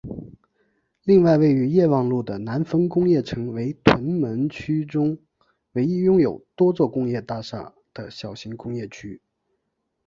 [1.03, 5.19] 另外位于业旺路的南丰工业城为屯门区中
[5.73, 9.21] 唯一拥有多座工业大厦的小型工业区。